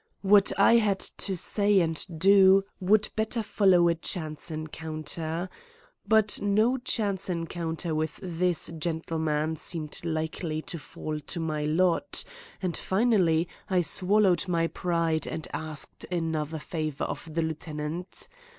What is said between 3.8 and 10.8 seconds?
a chance encounter. But no chance encounter with this gentleman seemed likely to